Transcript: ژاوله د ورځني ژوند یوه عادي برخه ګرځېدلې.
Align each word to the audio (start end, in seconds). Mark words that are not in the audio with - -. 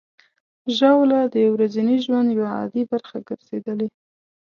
ژاوله 0.77 1.19
د 1.35 1.35
ورځني 1.53 1.95
ژوند 2.05 2.27
یوه 2.37 2.49
عادي 2.57 2.83
برخه 2.91 3.17
ګرځېدلې. 3.27 3.87